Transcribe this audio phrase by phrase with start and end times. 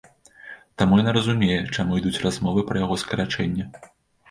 [0.81, 3.71] Таму яна разумее, чаму ідуць размовы пра яго скарачэнне.